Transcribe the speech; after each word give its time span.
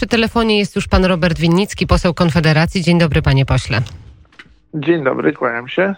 Przy 0.00 0.06
telefonie 0.06 0.58
jest 0.58 0.76
już 0.76 0.88
pan 0.88 1.04
Robert 1.04 1.38
Winnicki, 1.38 1.86
poseł 1.86 2.14
Konfederacji. 2.14 2.82
Dzień 2.82 2.98
dobry, 2.98 3.22
panie 3.22 3.46
pośle. 3.46 3.82
Dzień 4.74 5.04
dobry, 5.04 5.32
kłaniam 5.32 5.68
się. 5.68 5.94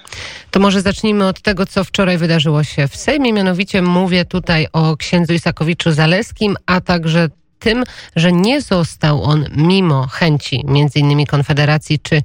To 0.51 0.61
może 0.61 0.81
zacznijmy 0.81 1.27
od 1.27 1.41
tego, 1.41 1.67
co 1.67 1.85
wczoraj 1.85 2.19
wydarzyło 2.19 2.65
się 2.65 2.89
w 2.89 2.97
Sejmie. 2.97 3.33
Mianowicie 3.33 3.83
mówię 3.83 4.25
tutaj 4.25 4.67
o 4.73 4.97
księdzu 4.97 5.33
Isakowiczu 5.33 5.93
Zaleskim, 5.93 6.57
a 6.67 6.81
także 6.81 7.29
tym, 7.63 7.85
że 8.17 8.33
nie 8.33 8.61
został 8.61 9.23
on 9.23 9.45
mimo 9.57 10.07
chęci 10.07 10.65
między 10.69 10.99
innymi 10.99 11.27
Konfederacji 11.27 11.99
czy 11.99 12.17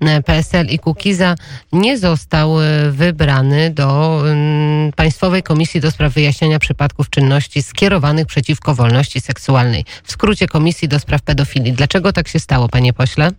e, 0.00 0.22
PSL 0.22 0.66
i 0.66 0.78
Kukiza, 0.78 1.34
nie 1.72 1.98
został 1.98 2.60
e, 2.60 2.90
wybrany 2.90 3.70
do 3.70 4.20
um, 4.24 4.92
Państwowej 4.96 5.42
Komisji 5.42 5.80
do 5.80 5.90
spraw 5.90 6.12
wyjaśniania 6.12 6.58
przypadków 6.58 7.10
czynności 7.10 7.62
skierowanych 7.62 8.26
przeciwko 8.26 8.74
wolności 8.74 9.20
seksualnej. 9.20 9.84
W 10.04 10.12
skrócie 10.12 10.46
Komisji 10.46 10.88
do 10.88 10.98
spraw 10.98 11.22
pedofilii. 11.22 11.72
Dlaczego 11.72 12.12
tak 12.12 12.28
się 12.28 12.38
stało, 12.38 12.68
panie 12.68 12.92
pośle? 12.92 13.30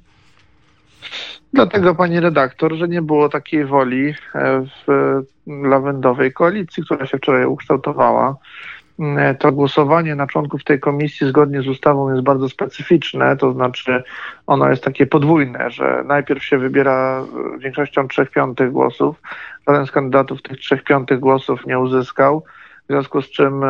Dlatego, 1.54 1.96
pani 1.96 2.20
redaktor, 2.20 2.76
że 2.76 2.88
nie 2.88 3.02
było 3.02 3.30
takiej 3.30 3.66
woli 3.66 4.14
e, 4.36 4.66
w 4.88 4.88
lawendowej 5.48 6.34
koalicji, 6.34 6.84
która 6.84 7.06
się 7.06 7.18
wczoraj 7.18 7.46
ukształtowała. 7.46 8.36
E, 9.00 9.36
to 9.36 9.52
głosowanie 9.52 10.16
na 10.16 10.28
członków 10.28 10.64
tej 10.64 10.80
komisji 10.80 11.28
zgodnie 11.28 11.62
z 11.62 11.68
ustawą 11.68 12.10
jest 12.10 12.22
bardzo 12.22 12.50
specyficzne, 12.50 13.38
to 13.38 13.54
znaczy 13.54 14.04
ono 14.48 14.70
jest 14.70 14.84
takie 14.84 15.06
podwójne, 15.06 15.72
że 15.72 16.04
najpierw 16.06 16.44
się 16.44 16.58
wybiera 16.58 17.26
większością 17.58 18.08
trzech 18.08 18.32
piątych 18.32 18.72
głosów. 18.72 19.22
Żaden 19.68 19.86
z 19.86 19.92
kandydatów 19.92 20.42
tych 20.42 20.58
trzech 20.58 20.84
piątych 20.84 21.20
głosów 21.20 21.66
nie 21.66 21.80
uzyskał. 21.80 22.44
W 22.84 22.86
związku 22.88 23.22
z 23.22 23.30
czym 23.30 23.62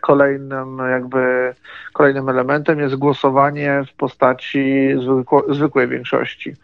kolejnym 0.00 0.78
jakby 0.90 1.54
kolejnym 1.92 2.28
elementem 2.28 2.80
jest 2.80 2.96
głosowanie 2.96 3.82
w 3.88 3.96
postaci 3.96 4.88
zwykłej 5.48 5.88
większości. 5.88 6.54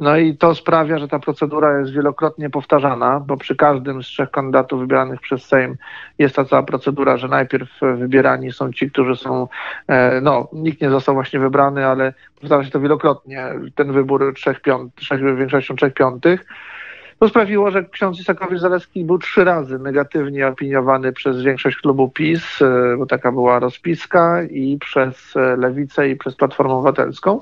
No 0.00 0.16
i 0.16 0.36
to 0.36 0.54
sprawia, 0.54 0.98
że 0.98 1.08
ta 1.08 1.18
procedura 1.18 1.78
jest 1.78 1.92
wielokrotnie 1.92 2.50
powtarzana, 2.50 3.20
bo 3.20 3.36
przy 3.36 3.56
każdym 3.56 4.02
z 4.02 4.06
trzech 4.06 4.30
kandydatów 4.30 4.80
wybieranych 4.80 5.20
przez 5.20 5.44
Sejm 5.44 5.76
jest 6.18 6.36
ta 6.36 6.44
cała 6.44 6.62
procedura, 6.62 7.16
że 7.16 7.28
najpierw 7.28 7.70
wybierani 7.96 8.52
są 8.52 8.72
ci, 8.72 8.90
którzy 8.90 9.16
są, 9.16 9.48
e, 9.88 10.20
no 10.20 10.48
nikt 10.52 10.80
nie 10.80 10.90
został 10.90 11.14
właśnie 11.14 11.40
wybrany, 11.40 11.86
ale 11.86 12.12
powtarza 12.40 12.64
się 12.64 12.70
to 12.70 12.80
wielokrotnie, 12.80 13.48
ten 13.74 13.92
wybór 13.92 14.34
trzech, 14.36 14.60
piąt, 14.60 14.94
trzech 14.94 15.36
większością 15.36 15.76
trzech 15.76 15.94
piątych. 15.94 16.46
To 17.24 17.28
sprawiło, 17.28 17.70
że 17.70 17.84
ksiądz 17.84 18.20
Isakowicz-Zaleski 18.20 19.04
był 19.04 19.18
trzy 19.18 19.44
razy 19.44 19.78
negatywnie 19.78 20.48
opiniowany 20.48 21.12
przez 21.12 21.42
większość 21.42 21.76
klubu 21.76 22.08
PiS, 22.08 22.62
e, 22.62 22.96
bo 22.98 23.06
taka 23.06 23.32
była 23.32 23.58
rozpiska, 23.58 24.42
i 24.42 24.78
przez 24.78 25.36
e, 25.36 25.56
Lewicę, 25.56 26.08
i 26.08 26.16
przez 26.16 26.36
Platformę 26.36 26.74
Obywatelską. 26.74 27.40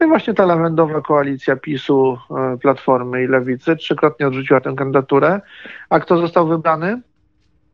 No 0.00 0.06
i 0.06 0.08
właśnie 0.08 0.34
ta 0.34 0.46
lawendowa 0.46 1.00
koalicja 1.00 1.56
PiSu, 1.56 2.18
e, 2.30 2.58
Platformy 2.58 3.24
i 3.24 3.26
Lewicy 3.26 3.76
trzykrotnie 3.76 4.26
odrzuciła 4.26 4.60
tę 4.60 4.74
kandydaturę. 4.76 5.40
A 5.90 6.00
kto 6.00 6.18
został 6.18 6.46
wybrany? 6.48 7.00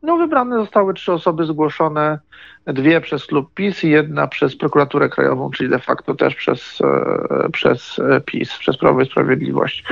No, 0.03 0.17
wybrane 0.17 0.57
zostały 0.57 0.93
trzy 0.93 1.13
osoby 1.13 1.45
zgłoszone, 1.45 2.19
dwie 2.67 3.01
przez 3.01 3.25
klub 3.25 3.53
PiS 3.53 3.83
i 3.83 3.89
jedna 3.89 4.27
przez 4.27 4.55
prokuraturę 4.55 5.09
krajową, 5.09 5.51
czyli 5.51 5.69
de 5.69 5.79
facto 5.79 6.15
też 6.15 6.35
przez, 6.35 6.81
e, 6.81 7.49
przez 7.49 7.99
PiS, 8.25 8.57
przez 8.57 8.77
Prawo 8.77 9.01
i 9.01 9.05
Sprawiedliwość. 9.05 9.83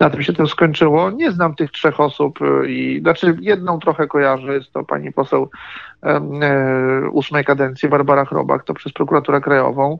Na 0.00 0.10
tym 0.10 0.22
się 0.22 0.32
to 0.32 0.46
skończyło. 0.46 1.10
Nie 1.10 1.32
znam 1.32 1.54
tych 1.54 1.70
trzech 1.70 2.00
osób 2.00 2.38
e, 2.42 2.66
i 2.66 3.00
znaczy 3.00 3.36
jedną 3.40 3.78
trochę 3.78 4.06
kojarzę, 4.06 4.54
jest 4.54 4.72
to 4.72 4.84
pani 4.84 5.12
poseł 5.12 5.42
e, 5.42 5.89
ósmej 7.12 7.44
kadencji, 7.44 7.88
Barbara 7.88 8.24
Chrobak, 8.24 8.64
to 8.64 8.74
przez 8.74 8.92
prokuraturę 8.92 9.40
krajową. 9.40 9.98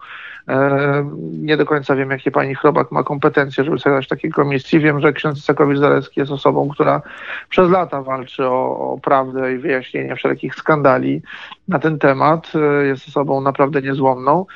Nie 1.32 1.56
do 1.56 1.66
końca 1.66 1.96
wiem, 1.96 2.10
jakie 2.10 2.30
pani 2.30 2.54
Chrobak 2.54 2.92
ma 2.92 3.02
kompetencje, 3.02 3.64
żeby 3.64 3.78
zasiadać 3.78 4.06
w 4.06 4.08
takiej 4.08 4.30
komisji. 4.30 4.80
Wiem, 4.80 5.00
że 5.00 5.12
ksiądz 5.12 5.44
Sakowicz-Zalewski 5.44 6.16
jest 6.16 6.32
osobą, 6.32 6.68
która 6.68 7.02
przez 7.48 7.70
lata 7.70 8.02
walczy 8.02 8.46
o, 8.46 8.92
o 8.92 8.98
prawdę 8.98 9.54
i 9.54 9.58
wyjaśnienie 9.58 10.16
wszelkich 10.16 10.54
skandali 10.54 11.22
na 11.68 11.78
ten 11.78 11.98
temat. 11.98 12.52
Jest 12.82 13.08
osobą 13.08 13.40
naprawdę 13.40 13.82
niezłomną. 13.82 14.46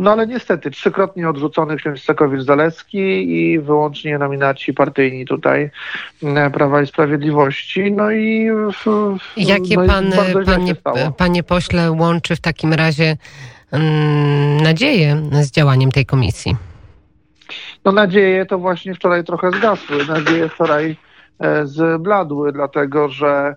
No 0.00 0.12
ale 0.12 0.26
niestety 0.26 0.70
trzykrotnie 0.70 1.28
odrzucony 1.28 1.76
ksiądz 1.76 2.04
Sakowicz-Zalewski 2.04 2.98
i 3.28 3.58
wyłącznie 3.58 4.18
nominaci 4.18 4.74
partyjni 4.74 5.26
tutaj 5.26 5.70
Prawa 6.52 6.82
i 6.82 6.86
Sprawiedliwości. 6.86 7.92
No 7.92 8.10
i... 8.10 8.48
Jakie 9.36 9.76
no 9.76 9.86
pan, 9.86 10.12
panie, 10.46 10.74
panie 11.16 11.42
pośle, 11.42 11.90
łączy 11.92 12.36
w 12.36 12.40
takim 12.40 12.72
razie 12.72 13.16
Mm, 13.70 14.60
nadzieję 14.60 15.22
z 15.32 15.50
działaniem 15.50 15.92
tej 15.92 16.06
komisji? 16.06 16.56
No 17.84 17.92
nadzieje 17.92 18.46
to 18.46 18.58
właśnie 18.58 18.94
wczoraj 18.94 19.24
trochę 19.24 19.50
zgasły. 19.50 20.06
Nadzieje 20.06 20.48
wczoraj 20.48 20.96
e, 21.38 21.66
zbladły, 21.66 22.52
dlatego 22.52 23.08
że 23.08 23.56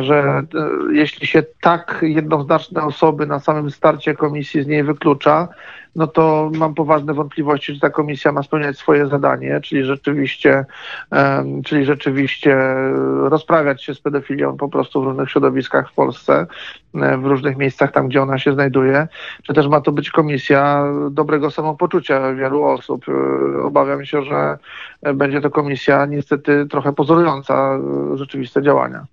że 0.00 0.18
e, 0.18 0.44
jeśli 0.92 1.26
się 1.26 1.42
tak 1.60 1.98
jednoznaczne 2.02 2.82
osoby 2.82 3.26
na 3.26 3.40
samym 3.40 3.70
starcie 3.70 4.14
komisji 4.14 4.62
z 4.62 4.66
niej 4.66 4.84
wyklucza, 4.84 5.48
no 5.96 6.06
to 6.06 6.50
mam 6.54 6.74
poważne 6.74 7.14
wątpliwości, 7.14 7.74
czy 7.74 7.80
ta 7.80 7.90
komisja 7.90 8.32
ma 8.32 8.42
spełniać 8.42 8.78
swoje 8.78 9.06
zadanie, 9.06 9.60
czyli 9.60 9.84
rzeczywiście, 9.84 10.64
um, 11.12 11.62
czyli 11.62 11.84
rzeczywiście 11.84 12.56
rozprawiać 13.22 13.84
się 13.84 13.94
z 13.94 14.00
pedofilią 14.00 14.56
po 14.56 14.68
prostu 14.68 15.02
w 15.02 15.04
różnych 15.04 15.30
środowiskach 15.30 15.90
w 15.90 15.94
Polsce, 15.94 16.46
e, 16.94 17.18
w 17.18 17.26
różnych 17.26 17.56
miejscach 17.56 17.92
tam, 17.92 18.08
gdzie 18.08 18.22
ona 18.22 18.38
się 18.38 18.52
znajduje, 18.52 19.08
czy 19.42 19.54
też 19.54 19.68
ma 19.68 19.80
to 19.80 19.92
być 19.92 20.10
komisja 20.10 20.84
dobrego 21.10 21.50
samopoczucia 21.50 22.34
wielu 22.34 22.64
osób. 22.64 23.04
E, 23.08 23.62
obawiam 23.62 24.04
się, 24.04 24.22
że 24.22 24.58
będzie 25.14 25.40
to 25.40 25.50
komisja 25.50 26.06
niestety 26.06 26.66
trochę 26.70 26.92
pozorująca 26.92 27.78
rzeczywiste 28.14 28.62
działania. 28.62 29.06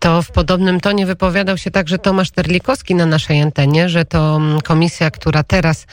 To 0.00 0.22
w 0.22 0.30
podobnym 0.30 0.80
tonie 0.80 1.06
wypowiadał 1.06 1.56
się 1.56 1.70
także 1.70 1.98
Tomasz 1.98 2.30
Terlikowski 2.30 2.94
na 2.94 3.06
naszej 3.06 3.42
antenie, 3.42 3.88
że 3.88 4.04
to 4.04 4.36
mm, 4.36 4.60
komisja, 4.60 5.10
która 5.10 5.42
teraz 5.42 5.86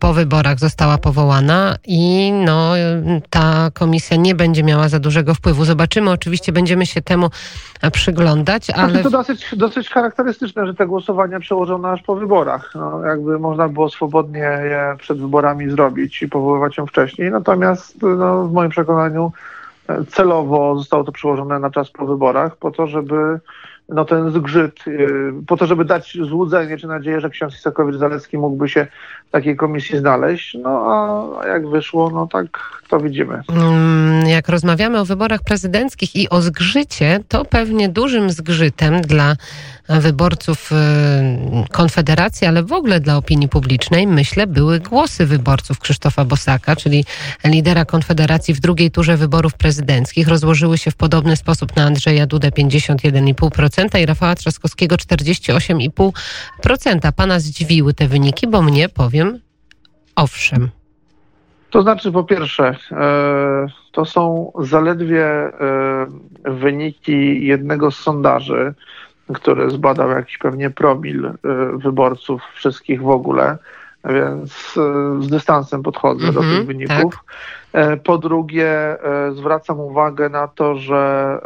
po 0.00 0.12
wyborach 0.12 0.58
została 0.58 0.98
powołana 0.98 1.76
i 1.86 2.32
no, 2.32 2.72
ta 3.30 3.70
komisja 3.74 4.16
nie 4.16 4.34
będzie 4.34 4.62
miała 4.62 4.88
za 4.88 4.98
dużego 4.98 5.34
wpływu. 5.34 5.64
Zobaczymy, 5.64 6.10
oczywiście 6.10 6.52
będziemy 6.52 6.86
się 6.86 7.02
temu 7.02 7.30
przyglądać, 7.92 8.64
znaczy, 8.64 8.80
ale... 8.80 9.02
To 9.02 9.10
dosyć, 9.10 9.54
dosyć 9.56 9.88
charakterystyczne, 9.88 10.66
że 10.66 10.74
te 10.74 10.86
głosowania 10.86 11.40
przełożono 11.40 11.88
aż 11.88 12.02
po 12.02 12.16
wyborach. 12.16 12.72
No, 12.74 13.06
jakby 13.06 13.38
można 13.38 13.68
było 13.68 13.90
swobodnie 13.90 14.40
je 14.40 14.96
przed 14.98 15.18
wyborami 15.18 15.70
zrobić 15.70 16.22
i 16.22 16.28
powoływać 16.28 16.76
ją 16.76 16.86
wcześniej, 16.86 17.30
natomiast 17.30 18.02
no, 18.02 18.48
w 18.48 18.52
moim 18.52 18.70
przekonaniu 18.70 19.32
celowo 20.08 20.76
zostało 20.78 21.04
to 21.04 21.12
przełożone 21.12 21.58
na 21.58 21.70
czas 21.70 21.90
po 21.90 22.06
wyborach, 22.06 22.56
po 22.56 22.70
to, 22.70 22.86
żeby 22.86 23.40
no 23.94 24.04
ten 24.04 24.30
zgrzyt, 24.30 24.86
y, 24.86 25.32
po 25.46 25.56
to, 25.56 25.66
żeby 25.66 25.84
dać 25.84 26.18
złudzenie 26.28 26.78
czy 26.78 26.86
nadzieję, 26.86 27.20
że 27.20 27.30
ksiądz 27.30 27.54
Isakowicz-Zalewski 27.54 28.38
mógłby 28.38 28.68
się 28.68 28.86
w 29.28 29.30
takiej 29.30 29.56
komisji 29.56 29.98
znaleźć. 29.98 30.56
No 30.62 30.70
a 31.40 31.46
jak 31.46 31.68
wyszło, 31.68 32.10
no 32.10 32.26
tak 32.26 32.46
to 32.88 33.00
widzimy. 33.00 33.42
Mm, 33.48 34.26
jak 34.26 34.48
rozmawiamy 34.48 35.00
o 35.00 35.04
wyborach 35.04 35.40
prezydenckich 35.44 36.16
i 36.16 36.28
o 36.28 36.42
zgrzycie, 36.42 37.20
to 37.28 37.44
pewnie 37.44 37.88
dużym 37.88 38.30
zgrzytem 38.30 39.00
dla 39.00 39.36
wyborców 39.88 40.72
y, 40.72 40.74
Konfederacji, 41.70 42.46
ale 42.46 42.62
w 42.62 42.72
ogóle 42.72 43.00
dla 43.00 43.16
opinii 43.16 43.48
publicznej, 43.48 44.06
myślę, 44.06 44.46
były 44.46 44.80
głosy 44.80 45.26
wyborców 45.26 45.78
Krzysztofa 45.78 46.24
Bosaka, 46.24 46.76
czyli 46.76 47.04
lidera 47.44 47.84
Konfederacji 47.84 48.54
w 48.54 48.60
drugiej 48.60 48.90
turze 48.90 49.16
wyborów 49.16 49.54
prezydenckich. 49.54 50.28
Rozłożyły 50.28 50.78
się 50.78 50.90
w 50.90 50.96
podobny 50.96 51.36
sposób 51.36 51.76
na 51.76 51.84
Andrzeja 51.84 52.26
Dudę 52.26 52.50
51,5% 52.50 53.81
i 54.02 54.06
Rafała 54.06 54.34
Trzaskowskiego 54.34 54.96
48,5%. 54.96 57.12
Pana 57.16 57.40
zdziwiły 57.40 57.94
te 57.94 58.08
wyniki, 58.08 58.48
bo 58.48 58.62
mnie, 58.62 58.88
powiem, 58.88 59.38
owszem. 60.16 60.68
To 61.70 61.82
znaczy, 61.82 62.12
po 62.12 62.24
pierwsze, 62.24 62.76
e, 62.92 63.66
to 63.92 64.04
są 64.04 64.52
zaledwie 64.58 65.24
e, 65.24 65.52
wyniki 66.44 67.46
jednego 67.46 67.90
z 67.90 67.98
sondaży, 67.98 68.74
który 69.34 69.70
zbadał 69.70 70.10
jakiś 70.10 70.38
pewnie 70.38 70.70
promil 70.70 71.24
y, 71.24 71.32
wyborców 71.76 72.42
wszystkich 72.54 73.02
w 73.02 73.08
ogóle, 73.08 73.58
więc 74.04 74.76
y, 74.76 75.22
z 75.22 75.28
dystansem 75.28 75.82
podchodzę 75.82 76.22
mm 76.22 76.30
-hmm, 76.30 76.34
do 76.34 76.40
mhm, 76.40 76.58
tych 76.58 76.66
wyników. 76.66 77.14
Tak. 77.14 77.24
E, 77.72 77.96
po 77.96 78.18
drugie, 78.18 78.68
e, 78.68 79.32
zwracam 79.32 79.80
uwagę 79.80 80.28
na 80.28 80.48
to, 80.48 80.74
że 80.74 81.40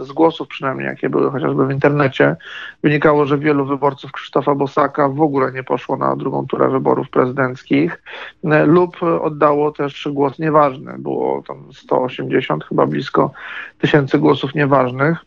z 0.00 0.12
głosów 0.12 0.48
przynajmniej, 0.48 0.86
jakie 0.86 1.10
były 1.10 1.30
chociażby 1.30 1.66
w 1.66 1.70
internecie, 1.70 2.36
wynikało, 2.82 3.26
że 3.26 3.38
wielu 3.38 3.66
wyborców 3.66 4.12
Krzysztofa 4.12 4.54
Bosaka 4.54 5.08
w 5.08 5.20
ogóle 5.20 5.52
nie 5.52 5.62
poszło 5.62 5.96
na 5.96 6.16
drugą 6.16 6.46
turę 6.46 6.70
wyborów 6.70 7.10
prezydenckich 7.10 8.02
e, 8.44 8.66
lub 8.66 9.02
oddało 9.02 9.72
też 9.72 10.08
głos 10.12 10.38
nieważny. 10.38 10.94
Było 10.98 11.42
tam 11.48 11.72
180 11.72 12.64
chyba 12.64 12.86
blisko 12.86 13.30
tysięcy 13.78 14.18
głosów 14.18 14.54
nieważnych. 14.54 15.18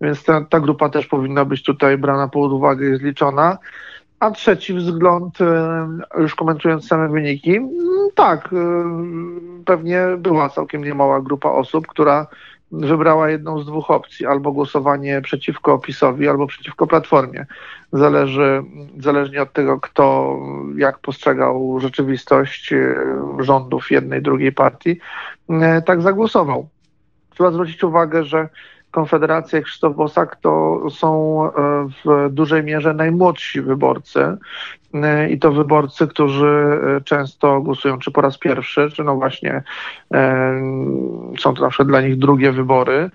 Więc 0.00 0.24
ta, 0.24 0.44
ta 0.44 0.60
grupa 0.60 0.88
też 0.88 1.06
powinna 1.06 1.44
być 1.44 1.62
tutaj 1.62 1.98
brana 1.98 2.28
pod 2.28 2.52
uwagę 2.52 2.90
i 2.90 2.96
zliczona. 2.96 3.58
A 4.20 4.30
trzeci 4.30 4.74
wzgląd, 4.74 5.38
już 6.18 6.34
komentując 6.34 6.86
same 6.86 7.08
wyniki, 7.08 7.56
mm, 7.56 7.70
tak, 8.14 8.48
pewnie 9.64 10.06
była 10.18 10.48
całkiem 10.48 10.84
niemała 10.84 11.20
grupa 11.20 11.48
osób, 11.48 11.86
która 11.86 12.26
wybrała 12.72 13.30
jedną 13.30 13.60
z 13.60 13.66
dwóch 13.66 13.90
opcji, 13.90 14.26
albo 14.26 14.52
głosowanie 14.52 15.20
przeciwko 15.20 15.78
PiSowi, 15.78 16.28
albo 16.28 16.46
przeciwko 16.46 16.86
Platformie. 16.86 17.46
Zależy, 17.92 18.62
zależnie 18.98 19.42
od 19.42 19.52
tego, 19.52 19.80
kto 19.80 20.36
jak 20.76 20.98
postrzegał 20.98 21.80
rzeczywistość 21.80 22.74
rządów 23.38 23.90
jednej, 23.90 24.22
drugiej 24.22 24.52
partii, 24.52 24.98
tak 25.86 26.02
zagłosował. 26.02 26.68
Trzeba 27.30 27.50
zwrócić 27.50 27.84
uwagę, 27.84 28.24
że 28.24 28.48
Konfederacja 28.90 29.58
i 29.58 29.62
Krzysztof 29.62 29.96
Bosak 29.96 30.36
to 30.36 30.80
są 30.90 31.42
e, 31.44 31.50
w 32.04 32.30
dużej 32.30 32.64
mierze 32.64 32.94
najmłodsi 32.94 33.62
wyborcy. 33.62 34.36
E, 34.94 35.30
i 35.30 35.38
to 35.38 35.52
wyborcy, 35.52 36.06
którzy 36.06 36.46
e, 36.46 37.00
często 37.00 37.60
głosują 37.60 37.98
czy 37.98 38.10
po 38.10 38.20
raz 38.20 38.38
pierwszy, 38.38 38.90
czy 38.90 39.04
no 39.04 39.14
właśnie 39.14 39.62
są 41.38 41.54
to 41.54 41.60
zawsze 41.60 41.84
dla 41.84 42.00
nich 42.00 42.18
drugie 42.18 42.52
wybory, 42.52 43.10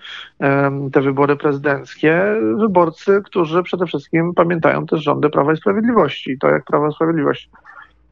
te 0.92 1.00
wybory 1.00 1.36
prezydenckie, 1.36 2.22
wyborcy, 2.58 3.22
którzy 3.24 3.62
przede 3.62 3.86
wszystkim 3.86 4.34
pamiętają 4.34 4.86
też 4.86 5.02
rządy 5.02 5.30
Prawa 5.30 5.52
i 5.52 5.56
Sprawiedliwości, 5.56 6.38
to 6.38 6.48
jak 6.48 6.64
Prawo 6.64 6.88
i 6.88 6.92
Sprawiedliwość 6.92 7.50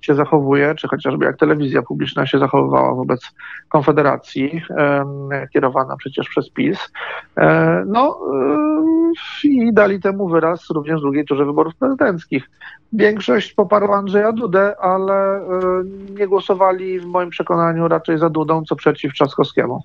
się 0.00 0.14
zachowuje, 0.14 0.74
czy 0.74 0.88
chociażby 0.88 1.24
jak 1.24 1.36
telewizja 1.36 1.82
publiczna 1.82 2.26
się 2.26 2.38
zachowywała 2.38 2.94
wobec 2.94 3.20
Konfederacji, 3.68 4.62
kierowana 5.52 5.96
przecież 5.96 6.28
przez 6.28 6.50
PiS. 6.50 6.92
E, 7.36 7.84
no 7.86 8.18
i 9.44 9.72
dali 9.72 10.00
temu 10.00 10.28
wyraz 10.28 10.70
również 10.70 10.98
w 10.98 11.02
drugiej 11.02 11.24
turze 11.24 11.44
wyborów 11.44 11.76
prezydenckich. 11.76 12.50
Większość 12.92 13.52
poparła 13.52 13.96
Andrzeja 13.96 14.32
Dudę, 14.32 14.80
ale 14.80 15.36
e, 15.36 15.42
nie 16.18 16.28
głosowali 16.28 17.00
w 17.00 17.06
moim 17.06 17.30
przekonaniu 17.30 17.88
raczej 17.88 18.18
za 18.18 18.30
Dudą, 18.30 18.62
co 18.64 18.76
przeciw 18.76 19.12
Trzaskowskiemu. 19.12 19.82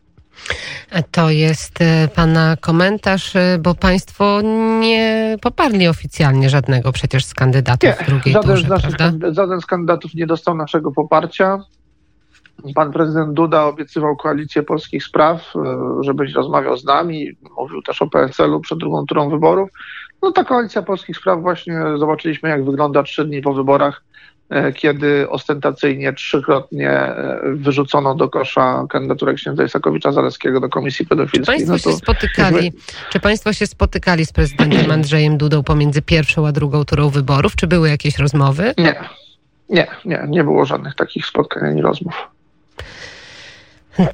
To 1.12 1.30
jest 1.30 1.82
e, 1.82 2.08
Pana 2.16 2.58
komentarz, 2.62 3.36
e, 3.36 3.58
bo 3.62 3.76
Państwo 3.76 4.42
nie 4.80 5.38
poparli 5.42 5.88
oficjalnie 5.88 6.50
żadnego 6.50 6.92
przecież 6.92 7.26
z 7.26 7.34
kandydatów 7.34 7.90
nie, 8.00 8.06
drugiej 8.06 8.34
żaden 8.34 8.52
turze, 8.52 8.66
z 8.66 8.70
naszych? 8.70 8.96
Żaden 9.32 9.62
z 9.62 9.66
kandydatów 9.66 10.14
nie 10.14 10.28
dostał 10.28 10.56
naszego 10.56 10.92
poparcia. 10.92 11.60
Pan 12.76 12.92
prezydent 12.92 13.34
Duda 13.34 13.64
obiecywał 13.64 14.16
koalicję 14.16 14.64
polskich 14.64 15.04
spraw, 15.04 15.54
e, 15.56 15.60
żebyś 16.02 16.34
rozmawiał 16.34 16.78
z 16.78 16.86
nami. 16.86 17.32
Mówił 17.58 17.82
też 17.82 18.02
o 18.02 18.08
PSL-u 18.08 18.60
przed 18.60 18.80
drugą 18.80 19.06
turą 19.06 19.30
wyborów. 19.30 19.70
No 20.22 20.32
ta 20.32 20.44
koalicja 20.44 20.82
polskich 20.82 21.18
spraw 21.18 21.42
właśnie 21.42 21.82
zobaczyliśmy, 21.98 22.50
jak 22.50 22.66
wygląda 22.66 23.04
trzy 23.04 23.26
dni 23.26 23.42
po 23.42 23.54
wyborach 23.54 24.04
kiedy 24.76 25.30
ostentacyjnie 25.30 26.14
trzykrotnie 26.14 26.92
e, 26.92 27.40
wyrzucono 27.56 28.16
do 28.16 28.30
kosza 28.30 28.86
kandydaturę 28.90 29.34
księdza 29.34 29.64
Isakowicza 29.64 30.12
Zaleskiego 30.12 30.60
do 30.60 30.70
Komisji 30.70 31.06
Pedofilskiej. 31.06 31.56
Państwo 31.56 31.72
no 31.72 31.78
się 31.78 31.98
spotykali, 31.98 32.74
czy 33.12 33.20
Państwo 33.20 33.54
się 33.54 33.68
spotykali 33.68 34.26
z 34.26 34.34
prezydentem 34.34 34.92
Andrzejem 34.92 35.38
Dudą 35.38 35.64
pomiędzy 35.64 36.02
pierwszą 36.02 36.48
a 36.48 36.52
drugą 36.52 36.86
turą 36.86 37.10
wyborów? 37.10 37.56
Czy 37.56 37.68
były 37.68 37.90
jakieś 37.90 38.18
rozmowy? 38.18 38.74
Nie, 38.78 38.96
nie, 39.70 39.88
nie, 40.06 40.26
nie 40.28 40.44
było 40.44 40.66
żadnych 40.66 40.96
takich 40.96 41.26
spotkań 41.26 41.70
ani 41.70 41.82
rozmów. 41.82 42.35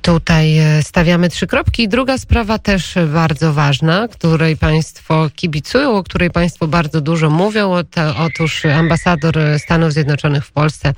Tutaj 0.02 0.58
e, 0.58 0.84
stawiamy 0.84 1.30
trzy 1.30 1.48
kropki. 1.48 1.88
Druga 1.88 2.18
sprawa 2.18 2.60
też 2.60 2.96
bardzo 3.14 3.54
ważna, 3.54 4.08
której 4.08 4.58
Państwo 4.58 5.30
kibicują, 5.36 5.98
o 5.98 6.04
której 6.04 6.32
Państwo 6.32 6.68
bardzo 6.68 7.02
dużo 7.02 7.30
mówią. 7.30 7.74
Otóż 8.18 8.66
ambasador 8.66 9.40
Stanów 9.58 9.94
Zjednoczonych 9.94 10.46
w 10.46 10.52
Polsce, 10.52 10.94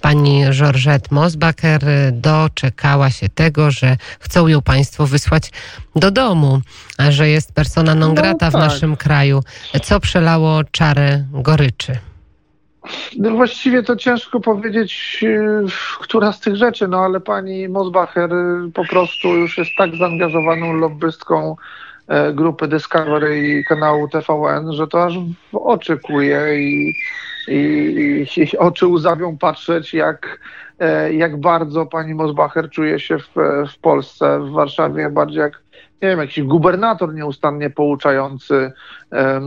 pani 0.00 0.44
Georgette 0.50 1.08
Mosbacher, 1.10 1.82
doczekała 2.12 3.10
się 3.10 3.28
tego, 3.28 3.70
że 3.70 3.96
chcą 4.20 4.48
ją 4.48 4.62
Państwo 4.62 5.06
wysłać 5.06 5.50
do 5.96 6.10
domu, 6.10 6.60
że 7.08 7.28
jest 7.28 7.52
persona 7.52 7.94
non 7.94 8.08
no 8.08 8.14
grata 8.14 8.46
no, 8.46 8.52
tak. 8.52 8.60
w 8.60 8.72
naszym 8.72 8.96
kraju. 8.96 9.42
Co 9.82 10.00
przelało 10.00 10.64
czarę 10.64 11.24
goryczy? 11.32 11.98
No 13.18 13.30
właściwie 13.30 13.82
to 13.82 13.96
ciężko 13.96 14.40
powiedzieć, 14.40 15.18
y, 15.22 15.64
która 16.00 16.32
z 16.32 16.40
tych 16.40 16.56
rzeczy, 16.56 16.88
no 16.88 16.98
ale 16.98 17.20
pani 17.20 17.68
Mosbacher 17.68 18.32
y, 18.32 18.70
po 18.74 18.84
prostu 18.84 19.28
już 19.28 19.58
jest 19.58 19.70
tak 19.78 19.96
zaangażowaną 19.96 20.72
lobbystką 20.72 21.56
e, 22.08 22.32
grupy 22.32 22.68
Discovery 22.68 23.48
i 23.48 23.64
kanału 23.64 24.08
TVN, 24.08 24.72
że 24.72 24.86
to 24.86 25.04
aż 25.04 25.14
w 25.52 25.56
oczy 25.56 25.98
kuje 25.98 26.40
i, 26.58 26.94
i, 27.48 28.26
i 28.36 28.58
oczy 28.58 28.86
łzawią 28.86 29.38
patrzeć, 29.38 29.94
jak, 29.94 30.38
e, 30.78 31.14
jak 31.14 31.40
bardzo 31.40 31.86
pani 31.86 32.14
Mosbacher 32.14 32.70
czuje 32.70 33.00
się 33.00 33.18
w, 33.18 33.28
w 33.74 33.78
Polsce, 33.80 34.40
w 34.40 34.50
Warszawie, 34.50 35.10
bardziej 35.10 35.40
jak 35.40 35.63
nie 36.02 36.08
wiem, 36.08 36.18
jakiś 36.18 36.44
gubernator 36.44 37.14
nieustannie 37.14 37.70
pouczający 37.70 38.72
e, 39.12 39.40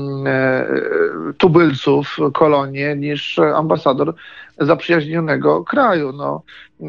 tubylców 1.38 2.18
kolonie 2.34 2.96
niż 2.96 3.40
ambasador 3.40 4.14
zaprzyjaźnionego 4.60 5.64
kraju. 5.64 6.12
No, 6.14 6.42
e, 6.82 6.86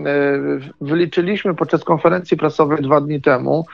wyliczyliśmy 0.81 1.55
podczas 1.55 1.85
konferencji 1.85 2.37
prasowej 2.37 2.83
dwa 2.83 3.01
dni 3.01 3.21
temu 3.21 3.67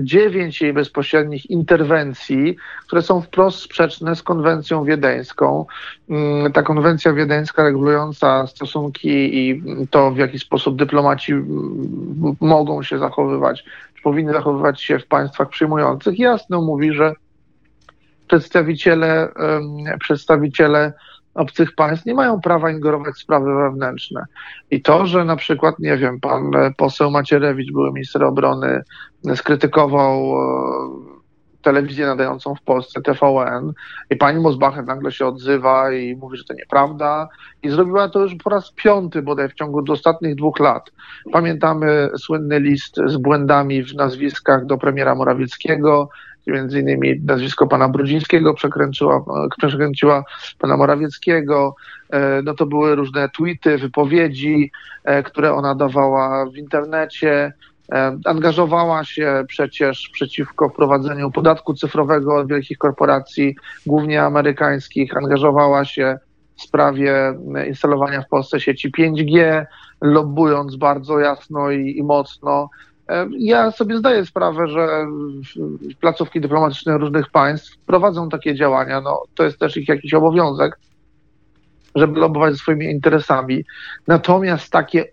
dziewięć 0.00 0.60
jej 0.60 0.72
bezpośrednich 0.72 1.50
interwencji, 1.50 2.56
które 2.86 3.02
są 3.02 3.20
wprost 3.20 3.58
sprzeczne 3.58 4.16
z 4.16 4.22
konwencją 4.22 4.84
wiedeńską. 4.84 5.66
Mm, 6.10 6.52
ta 6.52 6.62
konwencja 6.62 7.12
wiedeńska 7.12 7.62
regulująca 7.62 8.46
stosunki 8.46 9.38
i 9.38 9.62
to, 9.90 10.10
w 10.10 10.16
jaki 10.16 10.38
sposób 10.38 10.76
dyplomaci 10.76 11.34
mogą 12.40 12.82
się 12.82 12.98
zachowywać 12.98 13.64
powinny 14.02 14.32
zachowywać 14.32 14.82
się 14.82 14.98
w 14.98 15.06
państwach 15.06 15.48
przyjmujących, 15.48 16.18
jasno 16.18 16.62
mówi, 16.62 16.92
że 16.92 17.12
przedstawiciele, 18.28 19.28
przedstawiciele 20.00 20.92
obcych 21.34 21.74
państw 21.74 22.06
nie 22.06 22.14
mają 22.14 22.40
prawa 22.40 22.70
ingerować 22.70 23.14
w 23.14 23.18
sprawy 23.18 23.54
wewnętrzne. 23.54 24.24
I 24.70 24.82
to, 24.82 25.06
że 25.06 25.24
na 25.24 25.36
przykład, 25.36 25.78
nie 25.78 25.96
wiem, 25.96 26.20
pan 26.20 26.50
poseł 26.76 27.10
Macierewicz, 27.10 27.72
były 27.72 27.92
minister 27.92 28.24
obrony, 28.24 28.82
skrytykował 29.34 30.34
telewizję 31.68 32.06
nadającą 32.06 32.54
w 32.54 32.62
Polsce, 32.62 33.02
TVN, 33.02 33.72
i 34.10 34.16
pani 34.16 34.40
Mosbacher 34.40 34.84
nagle 34.84 35.12
się 35.12 35.26
odzywa 35.26 35.92
i 35.92 36.16
mówi, 36.16 36.36
że 36.36 36.44
to 36.44 36.54
nieprawda. 36.54 37.28
I 37.62 37.70
zrobiła 37.70 38.08
to 38.08 38.20
już 38.20 38.34
po 38.34 38.50
raz 38.50 38.72
piąty 38.72 39.22
bodaj 39.22 39.48
w 39.48 39.54
ciągu 39.54 39.84
ostatnich 39.88 40.34
dwóch 40.34 40.58
lat. 40.60 40.90
Pamiętamy 41.32 42.08
słynny 42.18 42.60
list 42.60 42.96
z 43.06 43.16
błędami 43.16 43.82
w 43.82 43.94
nazwiskach 43.94 44.66
do 44.66 44.78
premiera 44.78 45.14
Morawieckiego, 45.14 46.08
między 46.46 46.80
innymi 46.80 47.20
nazwisko 47.24 47.66
pana 47.66 47.88
Brudzińskiego 47.88 48.54
przekręciła, 48.54 50.24
pana 50.58 50.76
Morawieckiego. 50.76 51.74
E, 52.10 52.42
no 52.42 52.54
to 52.54 52.66
były 52.66 52.94
różne 52.94 53.28
tweety, 53.28 53.78
wypowiedzi, 53.78 54.70
e, 55.04 55.22
które 55.22 55.54
ona 55.54 55.74
dawała 55.74 56.46
w 56.46 56.56
internecie. 56.56 57.52
E, 57.92 58.18
angażowała 58.24 59.04
się 59.04 59.44
przecież 59.48 60.10
przeciwko 60.12 60.68
wprowadzeniu 60.68 61.30
podatku 61.30 61.74
cyfrowego 61.74 62.36
od 62.36 62.48
wielkich 62.48 62.78
korporacji, 62.78 63.56
głównie 63.86 64.22
amerykańskich. 64.22 65.16
Angażowała 65.16 65.84
się 65.84 66.18
w 66.56 66.62
sprawie 66.62 67.34
instalowania 67.66 68.22
w 68.22 68.28
Polsce 68.28 68.60
sieci 68.60 68.92
5G, 68.92 69.64
lobbując 70.00 70.76
bardzo 70.76 71.18
jasno 71.18 71.70
i, 71.70 71.98
i 71.98 72.02
mocno. 72.02 72.70
E, 73.08 73.26
ja 73.38 73.70
sobie 73.70 73.96
zdaję 73.96 74.26
sprawę, 74.26 74.68
że 74.68 75.06
placówki 76.00 76.40
dyplomatyczne 76.40 76.98
różnych 76.98 77.30
państw 77.30 77.78
prowadzą 77.86 78.28
takie 78.28 78.54
działania. 78.54 79.00
No, 79.00 79.22
to 79.34 79.44
jest 79.44 79.58
też 79.58 79.76
ich 79.76 79.88
jakiś 79.88 80.14
obowiązek, 80.14 80.78
żeby 81.94 82.20
lobować 82.20 82.56
swoimi 82.56 82.86
interesami. 82.86 83.64
Natomiast 84.06 84.72
takie 84.72 85.04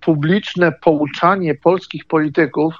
publiczne 0.00 0.72
pouczanie 0.72 1.54
polskich 1.54 2.04
polityków 2.04 2.74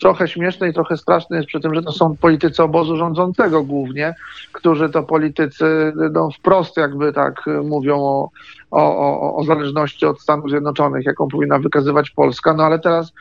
trochę 0.00 0.28
śmieszne 0.28 0.68
i 0.68 0.72
trochę 0.72 0.96
straszne 0.96 1.36
jest 1.36 1.48
przy 1.48 1.60
tym, 1.60 1.74
że 1.74 1.82
to 1.82 1.92
są 1.92 2.16
politycy 2.16 2.62
obozu 2.62 2.96
rządzącego 2.96 3.62
głównie, 3.62 4.14
którzy 4.52 4.90
to 4.90 5.02
politycy 5.02 5.92
no, 6.12 6.28
wprost 6.38 6.76
jakby 6.76 7.12
tak 7.12 7.44
mówią 7.64 7.96
o, 7.96 8.30
o, 8.70 8.98
o, 8.98 9.36
o 9.36 9.44
zależności 9.44 10.06
od 10.06 10.20
Stanów 10.20 10.50
Zjednoczonych, 10.50 11.06
jaką 11.06 11.28
powinna 11.28 11.58
wykazywać 11.58 12.10
Polska, 12.10 12.54
no 12.54 12.64
ale 12.64 12.78
teraz 12.78 13.12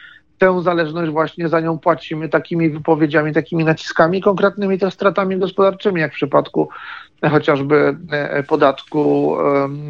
tę 0.42 0.62
zależność 0.62 1.12
właśnie 1.12 1.50
za 1.50 1.60
nią 1.60 1.80
płacimy 1.80 2.30
takimi 2.30 2.70
wypowiedziami, 2.70 3.34
takimi 3.34 3.64
naciskami, 3.64 4.22
konkretnymi 4.22 4.80
też 4.80 4.94
stratami 4.94 5.38
gospodarczymi, 5.38 6.02
jak 6.02 6.12
w 6.12 6.16
przypadku 6.16 6.70
chociażby 7.32 7.98
e, 8.12 8.44
podatku, 8.44 9.36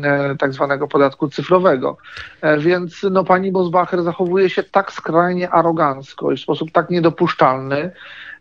e, 0.03 0.36
tak 0.39 0.53
zwanego 0.53 0.88
podatku 0.88 1.29
cyfrowego. 1.29 1.98
E, 2.41 2.58
więc 2.58 3.05
no, 3.12 3.24
pani 3.24 3.51
Bosbacher 3.51 4.03
zachowuje 4.03 4.50
się 4.50 4.63
tak 4.63 4.91
skrajnie 4.91 5.50
arogancko 5.50 6.31
i 6.31 6.38
w 6.38 6.41
sposób 6.41 6.72
tak 6.72 6.89
niedopuszczalny, 6.89 7.91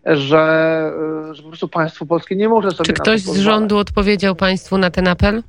że, 0.07 0.93
że 1.33 1.43
po 1.43 1.49
prostu 1.49 1.69
państwo 1.69 2.07
polskie 2.07 2.37
nie 2.37 2.49
może 2.49 2.71
sobie 2.71 2.87
Czy 2.87 2.93
ktoś 2.93 3.21
z 3.21 3.39
rządu 3.39 3.79
odpowiedział 3.79 4.35
państwu 4.35 4.79
na 4.79 4.91
ten 4.91 5.09
apel? 5.09 5.43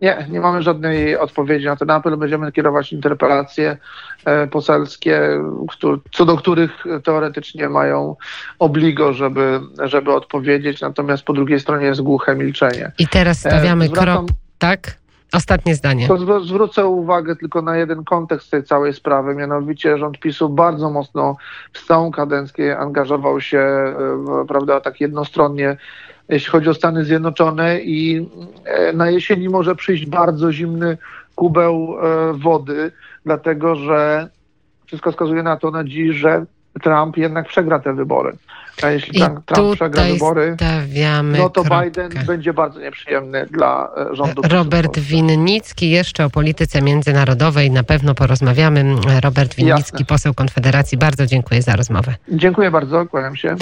Nie, 0.00 0.26
nie 0.30 0.40
mamy 0.40 0.62
żadnej 0.62 1.16
odpowiedzi 1.16 1.66
na 1.66 1.76
ten 1.76 1.90
apel. 1.90 2.16
Będziemy 2.16 2.52
kierować 2.52 2.92
interpelacje 2.92 3.76
e, 4.24 4.46
poselskie, 4.46 5.20
co 6.12 6.24
do 6.24 6.36
których 6.36 6.84
teoretycznie 7.04 7.68
mają 7.68 8.16
obligo, 8.58 9.12
żeby, 9.12 9.60
żeby 9.82 10.12
odpowiedzieć, 10.12 10.80
natomiast 10.80 11.22
po 11.22 11.32
drugiej 11.32 11.60
stronie 11.60 11.86
jest 11.86 12.00
głuche 12.00 12.34
milczenie. 12.34 12.92
I 12.98 13.08
teraz 13.08 13.38
stawiamy 13.38 13.84
e, 13.84 13.88
Zwracam... 13.88 14.26
krok, 14.26 14.36
tak? 14.58 14.96
Ostatnie 15.32 15.74
zdanie. 15.74 16.08
To 16.08 16.40
zwrócę 16.40 16.86
uwagę 16.86 17.36
tylko 17.36 17.62
na 17.62 17.76
jeden 17.76 18.04
kontekst 18.04 18.50
tej 18.50 18.64
całej 18.64 18.92
sprawy, 18.92 19.34
mianowicie 19.34 19.98
rząd 19.98 20.18
PiSu 20.18 20.48
bardzo 20.48 20.90
mocno 20.90 21.36
w 21.72 21.86
całą 21.86 22.10
kadencję 22.10 22.78
angażował 22.78 23.40
się, 23.40 23.58
e, 23.58 23.94
prawda, 24.48 24.80
tak 24.80 25.00
jednostronnie 25.00 25.76
jeśli 26.28 26.50
chodzi 26.50 26.68
o 26.68 26.74
Stany 26.74 27.04
Zjednoczone 27.04 27.80
i 27.80 28.28
e, 28.64 28.92
na 28.92 29.10
jesieni 29.10 29.48
może 29.48 29.74
przyjść 29.74 30.06
bardzo 30.06 30.52
zimny 30.52 30.98
kubeł 31.34 31.96
e, 32.00 32.32
wody, 32.32 32.92
dlatego 33.24 33.76
że 33.76 34.28
wszystko 34.86 35.10
wskazuje 35.10 35.42
na 35.42 35.56
to 35.56 35.70
na 35.70 35.84
dziś, 35.84 36.16
że 36.16 36.46
Trump 36.82 37.16
jednak 37.16 37.48
przegra 37.48 37.78
te 37.78 37.94
wybory. 37.94 38.32
A 38.82 38.90
jeśli 38.90 39.18
I 39.18 39.22
Trump 39.46 39.74
przegra 39.74 40.02
wybory, 40.04 40.56
no 41.38 41.50
to 41.50 41.64
kropkę. 41.64 41.84
Biden 41.84 42.12
będzie 42.26 42.52
bardzo 42.52 42.80
nieprzyjemny 42.80 43.46
dla 43.50 43.90
e, 44.12 44.16
rządu. 44.16 44.42
Robert 44.50 44.98
Winnicki, 44.98 45.90
jeszcze 45.90 46.24
o 46.24 46.30
polityce 46.30 46.82
międzynarodowej 46.82 47.70
na 47.70 47.82
pewno 47.82 48.14
porozmawiamy. 48.14 48.84
Robert 49.22 49.54
Winnicki, 49.54 49.92
Jasne. 49.92 50.06
poseł 50.06 50.34
Konfederacji, 50.34 50.98
bardzo 50.98 51.26
dziękuję 51.26 51.62
za 51.62 51.76
rozmowę. 51.76 52.14
Dziękuję 52.28 52.70
bardzo, 52.70 53.06
kłaniam 53.06 53.36
się. 53.36 53.56